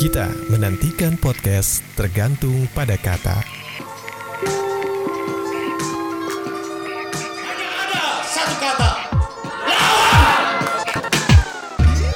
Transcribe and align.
Kita 0.00 0.32
menantikan 0.48 1.20
podcast 1.20 1.84
tergantung 1.92 2.64
pada 2.72 2.96
kata. 2.96 3.36
ada 7.76 8.04
satu 8.24 8.54
kata 8.64 8.90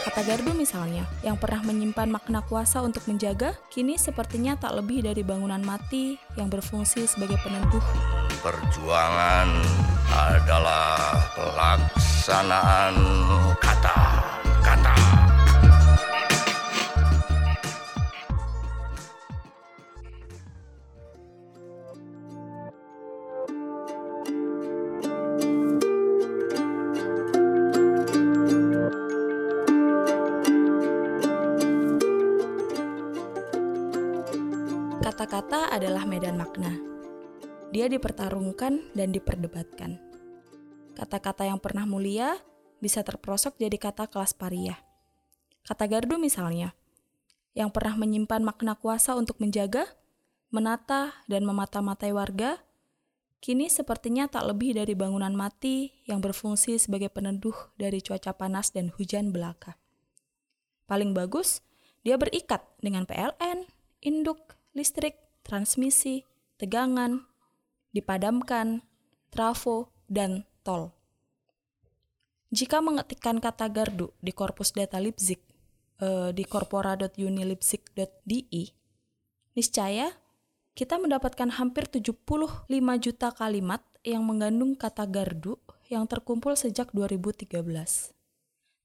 Kata 0.00 0.20
gardu 0.24 0.56
misalnya, 0.56 1.04
yang 1.20 1.36
pernah 1.36 1.60
menyimpan 1.60 2.08
makna 2.08 2.40
kuasa 2.48 2.80
untuk 2.80 3.04
menjaga, 3.04 3.52
kini 3.68 4.00
sepertinya 4.00 4.56
tak 4.56 4.80
lebih 4.80 5.04
dari 5.04 5.20
bangunan 5.20 5.60
mati 5.60 6.16
yang 6.40 6.48
berfungsi 6.48 7.04
sebagai 7.04 7.36
penentu. 7.44 7.84
perjuangan 8.40 9.60
adalah 10.08 11.20
pelaksanaan 11.36 12.96
kata 13.60 14.13
Kata-kata 35.14 35.70
adalah 35.70 36.10
medan 36.10 36.34
makna. 36.34 36.74
Dia 37.70 37.86
dipertarungkan 37.86 38.90
dan 38.98 39.14
diperdebatkan. 39.14 39.94
Kata-kata 40.98 41.46
yang 41.46 41.62
pernah 41.62 41.86
mulia 41.86 42.34
bisa 42.82 43.06
terprosok 43.06 43.54
jadi 43.54 43.78
kata 43.78 44.10
kelas 44.10 44.34
pariah. 44.34 44.74
Kata 45.62 45.86
gardu 45.86 46.18
misalnya, 46.18 46.74
yang 47.54 47.70
pernah 47.70 47.94
menyimpan 47.94 48.42
makna 48.42 48.74
kuasa 48.74 49.14
untuk 49.14 49.38
menjaga, 49.38 49.86
menata, 50.50 51.14
dan 51.30 51.46
memata-matai 51.46 52.10
warga, 52.10 52.58
kini 53.38 53.70
sepertinya 53.70 54.26
tak 54.26 54.50
lebih 54.50 54.74
dari 54.74 54.98
bangunan 54.98 55.30
mati 55.30 55.94
yang 56.10 56.18
berfungsi 56.18 56.74
sebagai 56.82 57.14
peneduh 57.14 57.54
dari 57.78 58.02
cuaca 58.02 58.34
panas 58.34 58.74
dan 58.74 58.90
hujan 58.90 59.30
belaka. 59.30 59.78
Paling 60.90 61.14
bagus, 61.14 61.62
dia 62.02 62.18
berikat 62.18 62.66
dengan 62.82 63.06
PLN, 63.06 63.70
induk, 64.02 64.58
listrik, 64.74 65.14
transmisi, 65.46 66.26
tegangan, 66.58 67.22
dipadamkan, 67.94 68.82
trafo, 69.30 69.94
dan 70.10 70.42
tol. 70.66 70.90
Jika 72.54 72.78
mengetikkan 72.82 73.40
kata 73.42 73.66
gardu 73.70 74.10
di 74.22 74.30
korpus 74.30 74.70
data 74.70 75.02
Leipzig 75.02 75.42
eh, 75.98 76.30
di 76.30 76.44
corpora.unilipzig.de, 76.46 78.64
niscaya 79.54 80.10
kita 80.74 80.98
mendapatkan 80.98 81.54
hampir 81.54 81.86
75 81.86 82.66
juta 82.98 83.30
kalimat 83.30 83.78
yang 84.02 84.26
mengandung 84.26 84.74
kata 84.74 85.06
gardu 85.06 85.54
yang 85.86 86.10
terkumpul 86.10 86.58
sejak 86.58 86.90
2013. 86.90 87.62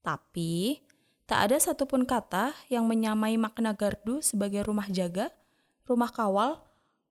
Tapi, 0.05 0.85
tak 1.25 1.39
ada 1.49 1.57
satupun 1.57 2.05
kata 2.05 2.53
yang 2.69 2.85
menyamai 2.85 3.41
makna 3.41 3.73
gardu 3.73 4.21
sebagai 4.21 4.65
rumah 4.65 4.85
jaga, 4.89 5.33
rumah 5.89 6.13
kawal, 6.13 6.61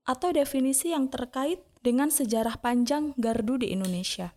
atau 0.06 0.30
definisi 0.30 0.94
yang 0.94 1.10
terkait 1.10 1.60
dengan 1.82 2.08
sejarah 2.08 2.62
panjang 2.62 3.12
gardu 3.18 3.60
di 3.60 3.74
Indonesia. 3.74 4.32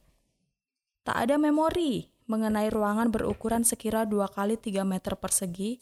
Tak 1.06 1.16
ada 1.16 1.38
memori 1.38 2.10
mengenai 2.26 2.74
ruangan 2.74 3.14
berukuran 3.14 3.62
sekira 3.62 4.10
2 4.10 4.18
kali 4.34 4.58
3 4.58 4.82
meter 4.84 5.14
persegi, 5.16 5.78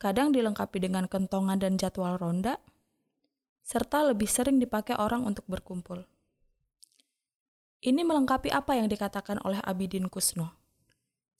kadang 0.00 0.32
dilengkapi 0.32 0.80
dengan 0.80 1.04
kentongan 1.04 1.60
dan 1.60 1.76
jadwal 1.76 2.16
ronda, 2.16 2.56
serta 3.60 4.08
lebih 4.08 4.26
sering 4.26 4.56
dipakai 4.58 4.96
orang 4.96 5.22
untuk 5.28 5.44
berkumpul. 5.46 6.08
Ini 7.80 8.04
melengkapi 8.04 8.52
apa 8.52 8.76
yang 8.76 8.92
dikatakan 8.92 9.40
oleh 9.40 9.60
Abidin 9.64 10.12
Kusno, 10.12 10.52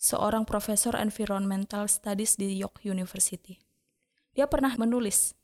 seorang 0.00 0.48
profesor 0.48 0.96
environmental 0.96 1.84
studies 1.84 2.40
di 2.40 2.56
York 2.56 2.80
University. 2.88 3.60
Dia 4.32 4.48
pernah 4.48 4.72
menulis, 4.80 5.36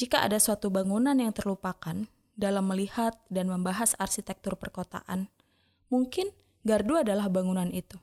jika 0.00 0.24
ada 0.24 0.40
suatu 0.40 0.72
bangunan 0.72 1.12
yang 1.12 1.36
terlupakan 1.36 2.08
dalam 2.32 2.64
melihat 2.72 3.20
dan 3.28 3.52
membahas 3.52 3.92
arsitektur 4.00 4.56
perkotaan, 4.56 5.28
mungkin 5.92 6.32
gardu 6.64 7.04
adalah 7.04 7.28
bangunan 7.28 7.68
itu. 7.68 8.00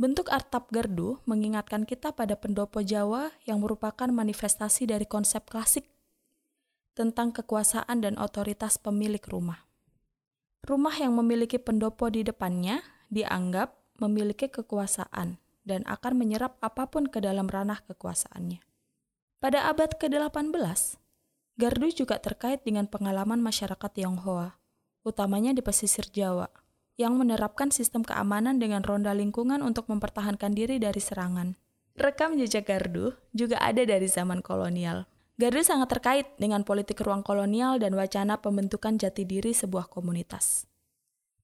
Bentuk 0.00 0.32
atap 0.32 0.72
gardu 0.72 1.20
mengingatkan 1.28 1.84
kita 1.84 2.16
pada 2.16 2.40
pendopo 2.40 2.80
Jawa 2.80 3.28
yang 3.44 3.60
merupakan 3.60 4.08
manifestasi 4.08 4.88
dari 4.88 5.04
konsep 5.04 5.44
klasik 5.52 5.84
tentang 6.96 7.36
kekuasaan 7.36 8.00
dan 8.00 8.16
otoritas 8.16 8.80
pemilik 8.80 9.20
rumah. 9.28 9.68
Rumah 10.64 10.96
yang 10.96 11.12
memiliki 11.12 11.60
pendopo 11.60 12.08
di 12.08 12.24
depannya 12.24 12.80
dianggap 13.12 14.00
memiliki 14.00 14.48
kekuasaan 14.48 15.36
dan 15.68 15.84
akan 15.84 16.16
menyerap 16.16 16.56
apa 16.64 16.88
pun 16.88 17.04
ke 17.12 17.20
dalam 17.20 17.52
ranah 17.52 17.84
kekuasaannya. 17.84 18.71
Pada 19.42 19.66
abad 19.66 19.90
ke-18, 19.98 20.54
gardu 21.58 21.88
juga 21.90 22.14
terkait 22.22 22.62
dengan 22.62 22.86
pengalaman 22.86 23.42
masyarakat 23.42 23.90
Tionghoa, 23.90 24.54
utamanya 25.02 25.50
di 25.50 25.58
pesisir 25.58 26.06
Jawa, 26.14 26.46
yang 26.94 27.18
menerapkan 27.18 27.74
sistem 27.74 28.06
keamanan 28.06 28.62
dengan 28.62 28.86
ronda 28.86 29.10
lingkungan 29.10 29.58
untuk 29.66 29.90
mempertahankan 29.90 30.54
diri 30.54 30.78
dari 30.78 31.02
serangan. 31.02 31.58
Rekam 31.98 32.38
jejak 32.38 32.70
gardu 32.70 33.18
juga 33.34 33.58
ada 33.58 33.82
dari 33.82 34.06
zaman 34.06 34.46
kolonial. 34.46 35.10
Gardu 35.34 35.66
sangat 35.66 35.90
terkait 35.90 36.30
dengan 36.38 36.62
politik 36.62 37.02
ruang 37.02 37.26
kolonial 37.26 37.82
dan 37.82 37.98
wacana 37.98 38.38
pembentukan 38.38 38.94
jati 38.94 39.26
diri 39.26 39.50
sebuah 39.50 39.90
komunitas. 39.90 40.70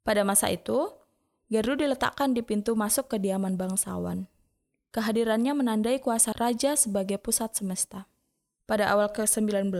Pada 0.06 0.22
masa 0.22 0.54
itu, 0.54 0.86
gardu 1.50 1.74
diletakkan 1.74 2.30
di 2.30 2.46
pintu 2.46 2.78
masuk 2.78 3.10
kediaman 3.10 3.58
bangsawan. 3.58 4.30
Kehadirannya 4.88 5.52
menandai 5.52 6.00
kuasa 6.00 6.32
raja 6.32 6.72
sebagai 6.72 7.20
pusat 7.20 7.52
semesta. 7.52 8.08
Pada 8.68 8.88
awal 8.92 9.12
ke-19, 9.12 9.72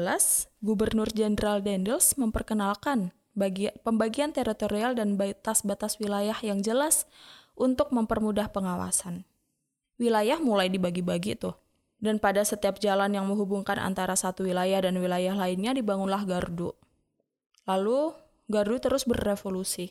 Gubernur 0.64 1.08
Jenderal 1.12 1.60
Dendels 1.60 2.16
memperkenalkan 2.16 3.12
bagi, 3.36 3.68
pembagian 3.84 4.32
teritorial 4.34 4.96
dan 4.98 5.14
batas-batas 5.14 5.96
wilayah 6.02 6.36
yang 6.42 6.60
jelas 6.60 7.08
untuk 7.56 7.94
mempermudah 7.94 8.50
pengawasan. 8.52 9.28
Wilayah 9.96 10.42
mulai 10.42 10.68
dibagi-bagi 10.72 11.36
tuh. 11.36 11.54
Dan 11.98 12.22
pada 12.22 12.46
setiap 12.46 12.78
jalan 12.78 13.10
yang 13.10 13.26
menghubungkan 13.26 13.74
antara 13.74 14.14
satu 14.14 14.46
wilayah 14.46 14.78
dan 14.78 14.94
wilayah 15.02 15.34
lainnya 15.34 15.74
dibangunlah 15.74 16.22
gardu. 16.22 16.70
Lalu, 17.66 18.14
gardu 18.46 18.76
terus 18.78 19.02
berrevolusi. 19.02 19.90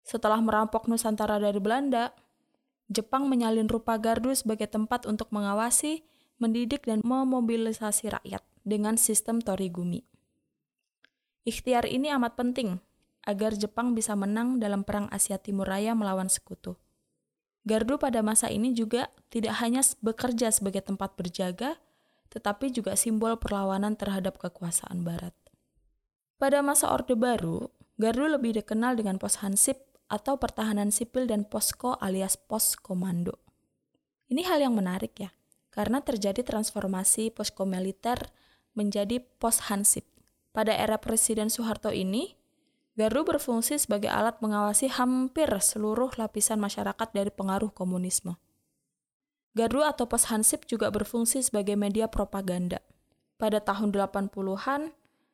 Setelah 0.00 0.40
merampok 0.40 0.88
Nusantara 0.88 1.36
dari 1.36 1.60
Belanda, 1.60 2.16
Jepang 2.92 3.24
menyalin 3.32 3.72
rupa 3.72 3.96
gardu 3.96 4.36
sebagai 4.36 4.68
tempat 4.68 5.08
untuk 5.08 5.32
mengawasi, 5.32 6.04
mendidik, 6.36 6.84
dan 6.84 7.00
memobilisasi 7.00 8.12
rakyat 8.12 8.44
dengan 8.68 9.00
sistem 9.00 9.40
torigumi. 9.40 10.04
Ikhtiar 11.48 11.88
ini 11.88 12.12
amat 12.12 12.36
penting 12.36 12.78
agar 13.24 13.56
Jepang 13.56 13.96
bisa 13.96 14.12
menang 14.12 14.60
dalam 14.60 14.84
Perang 14.84 15.08
Asia 15.08 15.40
Timur 15.40 15.66
Raya 15.66 15.96
melawan 15.96 16.28
sekutu. 16.28 16.76
Gardu 17.62 17.96
pada 17.96 18.20
masa 18.20 18.50
ini 18.50 18.74
juga 18.74 19.08
tidak 19.30 19.62
hanya 19.62 19.80
bekerja 20.02 20.50
sebagai 20.50 20.82
tempat 20.82 21.14
berjaga, 21.14 21.78
tetapi 22.34 22.74
juga 22.74 22.98
simbol 22.98 23.38
perlawanan 23.38 23.94
terhadap 23.94 24.36
kekuasaan 24.42 25.06
Barat. 25.06 25.34
Pada 26.42 26.58
masa 26.60 26.90
Orde 26.90 27.14
Baru, 27.14 27.70
Gardu 28.02 28.26
lebih 28.26 28.58
dikenal 28.58 28.98
dengan 28.98 29.22
pos 29.22 29.38
Hansip 29.46 29.91
atau 30.12 30.36
pertahanan 30.36 30.92
sipil 30.92 31.24
dan 31.24 31.48
posko 31.48 31.96
alias 31.96 32.36
pos 32.36 32.76
komando. 32.76 33.40
Ini 34.28 34.44
hal 34.44 34.68
yang 34.68 34.76
menarik 34.76 35.16
ya, 35.16 35.32
karena 35.72 36.04
terjadi 36.04 36.44
transformasi 36.44 37.32
posko 37.32 37.64
militer 37.64 38.28
menjadi 38.76 39.24
pos 39.40 39.72
Hansip. 39.72 40.04
Pada 40.52 40.76
era 40.76 41.00
Presiden 41.00 41.48
Soeharto 41.48 41.88
ini, 41.88 42.36
Gardu 42.92 43.24
berfungsi 43.24 43.80
sebagai 43.80 44.12
alat 44.12 44.36
mengawasi 44.44 44.92
hampir 44.92 45.48
seluruh 45.48 46.12
lapisan 46.20 46.60
masyarakat 46.60 47.08
dari 47.16 47.32
pengaruh 47.32 47.72
komunisme. 47.72 48.36
Gardu 49.56 49.80
atau 49.80 50.04
pos 50.04 50.28
Hansip 50.28 50.68
juga 50.68 50.92
berfungsi 50.92 51.40
sebagai 51.40 51.72
media 51.72 52.04
propaganda. 52.12 52.84
Pada 53.40 53.64
tahun 53.64 53.96
80-an, 53.96 54.92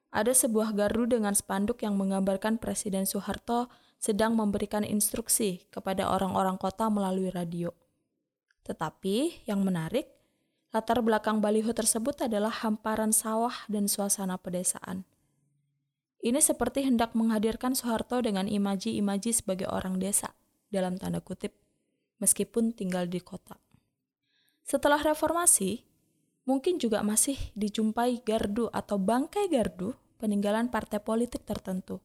ada 0.08 0.32
sebuah 0.32 0.72
gardu 0.72 1.10
dengan 1.10 1.34
spanduk 1.34 1.82
yang 1.82 1.98
menggambarkan 1.98 2.62
Presiden 2.62 3.04
Soeharto 3.04 3.68
sedang 3.98 4.38
memberikan 4.38 4.86
instruksi 4.86 5.66
kepada 5.74 6.08
orang-orang 6.10 6.54
kota 6.56 6.86
melalui 6.88 7.28
radio. 7.34 7.74
Tetapi 8.62 9.46
yang 9.50 9.66
menarik, 9.66 10.06
latar 10.70 11.02
belakang 11.02 11.42
baliho 11.42 11.74
tersebut 11.74 12.30
adalah 12.30 12.50
hamparan 12.62 13.10
sawah 13.10 13.66
dan 13.66 13.90
suasana 13.90 14.38
pedesaan. 14.38 15.02
Ini 16.18 16.42
seperti 16.42 16.82
hendak 16.82 17.14
menghadirkan 17.14 17.78
Soeharto 17.78 18.18
dengan 18.18 18.50
imaji-imaji 18.50 19.30
sebagai 19.30 19.70
orang 19.70 20.02
desa, 20.02 20.34
dalam 20.66 20.98
tanda 20.98 21.22
kutip, 21.22 21.54
meskipun 22.18 22.74
tinggal 22.74 23.06
di 23.06 23.22
kota. 23.22 23.54
Setelah 24.66 24.98
reformasi, 24.98 25.88
Mungkin 26.48 26.80
juga 26.80 27.04
masih 27.04 27.36
dijumpai 27.52 28.24
gardu 28.24 28.72
atau 28.72 28.96
bangkai 28.96 29.52
gardu 29.52 29.92
peninggalan 30.16 30.72
partai 30.72 30.96
politik 30.96 31.44
tertentu 31.44 32.00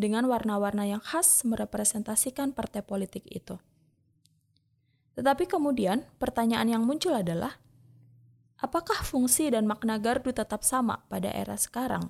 dengan 0.00 0.24
warna-warna 0.24 0.88
yang 0.88 1.04
khas 1.04 1.44
merepresentasikan 1.44 2.56
partai 2.56 2.80
politik 2.80 3.28
itu. 3.28 3.60
Tetapi 5.20 5.44
kemudian 5.44 6.08
pertanyaan 6.16 6.72
yang 6.72 6.82
muncul 6.88 7.12
adalah, 7.12 7.60
apakah 8.56 9.04
fungsi 9.04 9.52
dan 9.52 9.68
makna 9.68 10.00
gardu 10.00 10.32
tetap 10.32 10.64
sama 10.64 11.04
pada 11.12 11.28
era 11.28 11.60
sekarang? 11.60 12.08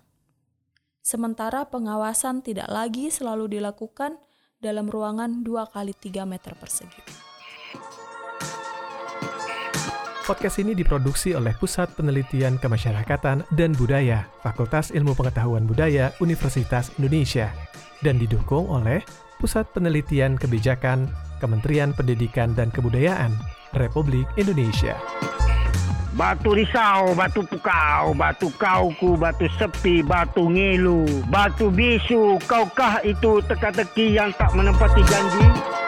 Sementara 1.03 1.67
pengawasan 1.67 2.47
tidak 2.47 2.71
lagi 2.71 3.11
selalu 3.11 3.59
dilakukan 3.59 4.23
dalam 4.63 4.87
ruangan 4.87 5.43
2 5.43 5.75
kali 5.75 5.97
3 5.97 6.29
meter 6.29 6.55
persegi. 6.55 7.30
Podcast 10.31 10.63
ini 10.63 10.79
diproduksi 10.79 11.35
oleh 11.35 11.51
Pusat 11.59 11.99
Penelitian 11.99 12.55
Kemasyarakatan 12.55 13.51
dan 13.51 13.75
Budaya, 13.75 14.31
Fakultas 14.47 14.95
Ilmu 14.95 15.19
Pengetahuan 15.19 15.67
Budaya, 15.67 16.15
Universitas 16.23 16.95
Indonesia, 17.03 17.51
dan 17.99 18.15
didukung 18.15 18.71
oleh 18.71 19.03
Pusat 19.43 19.75
Penelitian 19.75 20.39
Kebijakan, 20.39 21.11
Kementerian 21.43 21.91
Pendidikan 21.99 22.55
dan 22.55 22.71
Kebudayaan, 22.71 23.35
Republik 23.75 24.23
Indonesia. 24.39 24.95
Batu 26.15 26.55
risau, 26.55 27.11
batu 27.19 27.43
pukau, 27.51 28.15
batu 28.15 28.55
kauku, 28.55 29.19
batu 29.19 29.51
sepi, 29.59 29.99
batu 30.07 30.47
ngelu, 30.47 31.27
batu 31.27 31.75
bisu, 31.75 32.39
kaukah 32.47 33.03
itu 33.03 33.43
teka-teki 33.51 34.15
yang 34.15 34.31
tak 34.39 34.55
menempati 34.55 35.03
janji? 35.11 35.80